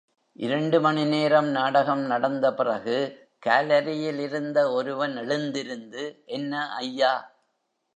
[0.35, 2.97] இரண்டுமணி நேரம் நாடகம் நடந்த பிறகு,
[3.39, 6.23] காலெரி யிலிருந்த ஒருவன் எழுந்திருந்து
[6.25, 7.13] என்ன ஐயா?